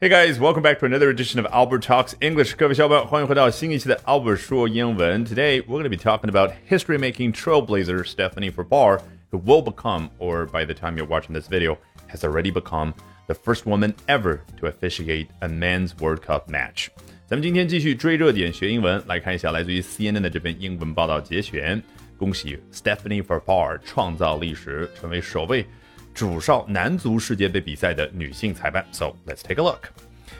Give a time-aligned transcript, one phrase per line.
[0.00, 2.55] Hey guys, welcome back to another edition of Albert Talks English.
[2.55, 5.23] 各位小伙伴，欢迎回到新一期的 Albert 说英文。
[5.25, 8.99] Today we're going to be talking about history-making trailblazer Stephanie Farbar,
[9.31, 11.77] who will become, or by the time you're watching this video,
[12.09, 12.93] has already become
[13.27, 16.87] the first woman ever to officiate a men's World Cup match.
[17.27, 21.81] 咱们今天继续追热点学英文，来看一下来自于 CNN 的这篇英文报道节选。
[22.17, 25.65] 恭喜 Stephanie Farbar 创造历史，成为首位
[26.14, 28.84] 主少男足世界杯比赛的女性裁判。
[28.92, 29.90] So let's take a look.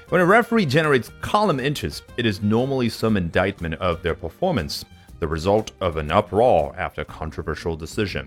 [0.09, 4.83] When a referee generates column inches, it is normally some indictment of their performance,
[5.19, 8.27] the result of an uproar after a controversial decision.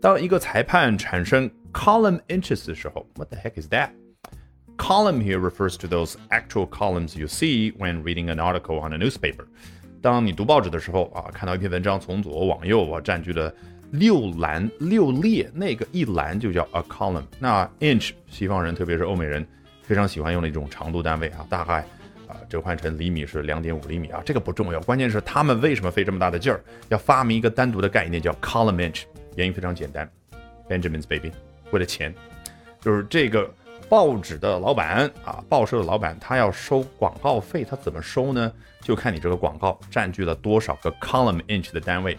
[0.00, 3.90] 当一个裁判产生 column inches 的时候，What the heck is that?
[4.76, 8.98] Column here refers to those actual columns you see when reading an article on a
[8.98, 9.44] newspaper.
[10.02, 13.54] 当你读报纸的时候啊，看到一篇文章从左往右啊占据了
[13.91, 17.23] 六栏六列，那个一栏就叫 a column。
[17.39, 19.45] 那 inch 西方人特别是欧美人
[19.83, 21.85] 非常喜欢用的一种长度单位啊，大概
[22.27, 29.03] 啊折换成厘米是两点五厘米啊，这个不重要，关键是他们为什么费这么大的劲儿要发明一个单独的概念叫 column inch？
[29.35, 30.09] 原因非常简单
[30.69, 31.31] ，Benjamin's baby，
[31.71, 32.13] 为了钱，
[32.81, 33.49] 就是这个。
[33.87, 38.51] 报纸的老板啊，报社的老板，他要收广告费，他怎么收呢？
[38.81, 42.17] 就看你这个广告占据了多少个 column inch 的单位。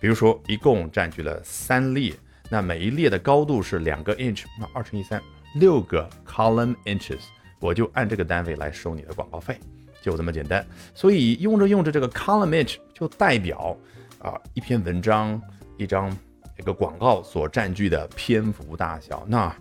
[0.00, 2.12] 比如说，一共占据了三列，
[2.50, 5.22] 那每一列的高度是两个 inch，那二乘以三，
[5.56, 7.20] 六个 column inches，
[7.58, 9.58] 我就按这个单位来收你的广告费，
[10.02, 10.66] 就这么简单。
[10.94, 13.76] 所以用着用着，这个 column inch 就代表
[14.18, 15.40] 啊一篇文章、
[15.78, 16.14] 一张
[16.58, 19.24] 一个广告所占据的篇幅大小。
[19.26, 19.54] 那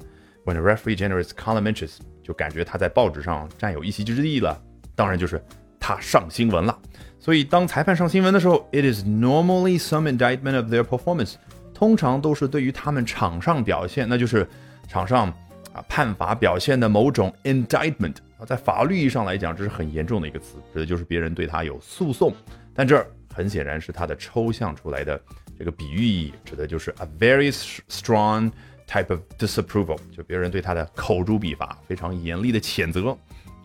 [0.45, 4.61] When a referee generates column inches，就感觉他在报纸上占有一席之地了。
[4.94, 5.42] 当然就是
[5.84, 6.80] 他上新闻了。
[7.20, 11.34] 所以当裁判上新闻的时候，it is normally some indictment of their performance，
[11.73, 14.48] 通常都是对于他们场上表现，那就是
[14.88, 15.28] 场上
[15.73, 22.34] 啊判罚表现的某种 indictment 啊，在法律意义上来讲，这是很严重的一个词，指的就是别人对他有诉讼。
[22.73, 25.22] 但这很显然是他的抽象出来的
[25.59, 27.52] 这个比喻意义，指的就是 a very
[27.89, 28.50] strong。
[28.86, 33.17] type of disapproval，就别人对他的口诛笔伐，非常严厉的谴责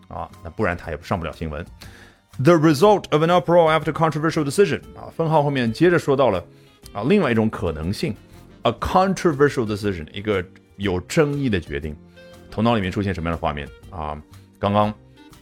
[0.07, 1.63] 啊，那不然他也上不了新闻。
[2.41, 6.43] The result of an uproar after controversial decision 啊，分号后面接着说到了
[6.93, 8.15] 啊，另外一种可能性
[8.61, 10.43] ，a controversial decision，一个
[10.77, 11.93] 有争议的决定。
[12.49, 14.17] 头脑里面出现什么样的画面啊？
[14.57, 14.93] 刚刚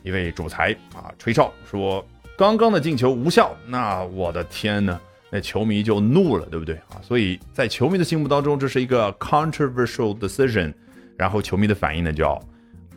[0.01, 2.03] 一位主裁啊吹哨说
[2.35, 4.99] 刚刚的进球无效，那我的天呐！
[5.29, 6.97] 那球迷就怒了，对不对啊？
[7.03, 10.73] 所以在球迷的心目当中，这是一个 controversial decision，
[11.15, 12.41] 然后球迷的反应呢叫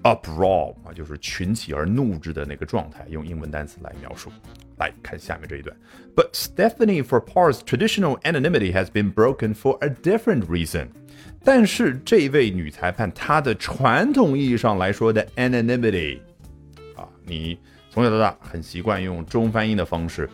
[0.02, 4.30] uproar 啊，就是群起而怒之的那个状态，用英文单词来描述。
[4.78, 5.76] 来看下面这一段。
[6.16, 10.88] But Stephanie for pars traditional anonymity has been broken for a different reason。
[11.44, 16.20] 但是这位女裁判她的传统意义上来说的 anonymity
[16.96, 17.58] 啊，你
[17.90, 20.28] 从小到大很习惯用中翻英的方式。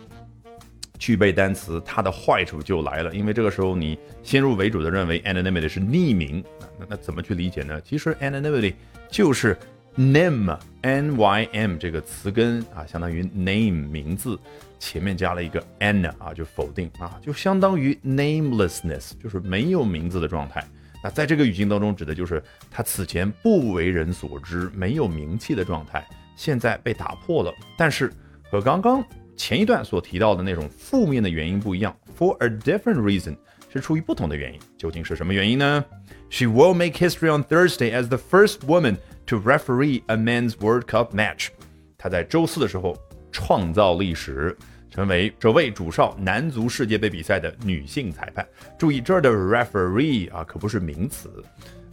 [0.99, 6.43] 去背单词，它的坏处就来了，因为这个时候你先入为主的认为 anonymity 是匿名，
[6.79, 7.79] 那那怎么去理解呢？
[7.81, 8.73] 其实 anonymity
[9.09, 9.57] 就是
[9.95, 14.39] name n y m 这个词根啊，相当于 name 名字，
[14.79, 20.63] 前面加了一个 an 啊，就否定啊，就相当于 namelessness，就是没有名字的状态。
[21.03, 22.41] 那在这个语境当中，指的就是
[22.71, 26.03] 他此前不为人所知、没有名气的状态，
[26.35, 28.11] 现在被打破了，但是
[28.49, 29.03] 和刚刚。
[29.37, 33.37] 前一段所提到的那种负面的原因不一样，for a different reason
[33.71, 35.85] 是出于不同的原因，究竟是什么原因呢
[36.29, 38.97] ？She will make history on Thursday as the first woman
[39.27, 41.49] to referee a men's World Cup match。
[41.97, 42.97] 她在周四的时候
[43.31, 44.57] 创造历史，
[44.89, 48.45] 成为首位主少男足世界杯比赛的女性裁判。
[48.77, 51.31] 注意这儿的 referee 啊，可不是名词，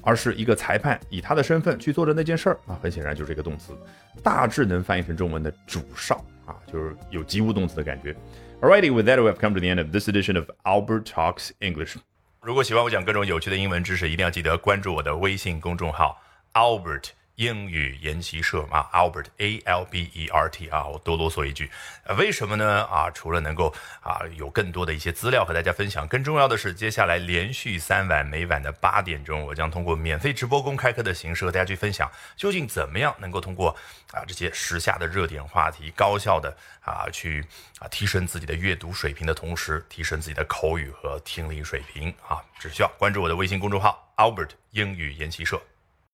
[0.01, 3.73] 而是一个裁判以他的身份去做的那件事儿啊，很显然就是这个动词，
[4.23, 6.25] 大致能翻译成中文的主少。
[6.46, 8.16] 啊，就是有及物动词的感觉。
[8.62, 11.96] Alrighty, with that, we have come to the end of this edition of Albert Talks English.
[12.42, 16.22] 如果喜欢我讲各种有趣的英文知识，一定要记得关注我的微信公众号
[16.54, 17.10] Albert。
[17.37, 21.71] 英语研习社啊，Albert A L B E R T 啊，我多啰嗦一句，
[22.17, 22.85] 为什么呢？
[22.85, 33.71] 啊，除了能够啊有更多的一些资料和大家分享，更重要的是，接下来连续三晚，每晚的八点钟，我将通过免费直播公开课的形式和大家去分享，究竟怎么样能够通过
[34.13, 37.45] 啊这些时下的热点话题，高效的啊去
[37.81, 45.61] 啊提升自己的阅读水平的同时，提升自己的口语和听力水平啊，只需要关注我的微信公众号 Albert 英语研习社。